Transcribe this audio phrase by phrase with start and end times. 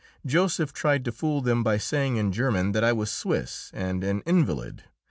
[0.25, 4.21] Joseph tried to fool them by saying in German that I was Swiss and an
[4.21, 4.85] invalid.